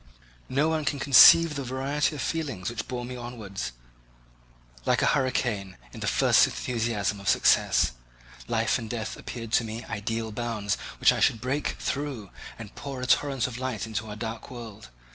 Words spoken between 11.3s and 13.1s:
first break through, and pour a